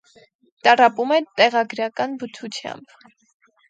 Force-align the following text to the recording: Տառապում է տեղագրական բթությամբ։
Տառապում 0.67 1.13
է 1.19 1.21
տեղագրական 1.43 2.19
բթությամբ։ 2.25 3.01